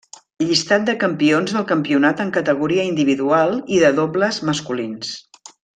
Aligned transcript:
Llistat 0.43 0.87
de 0.87 0.95
campions 1.03 1.53
del 1.57 1.67
campionat 1.73 2.25
en 2.25 2.33
categoria 2.39 2.89
individual 2.93 3.57
i 3.77 3.83
de 3.87 3.95
dobles 4.03 4.45
masculins. 4.51 5.17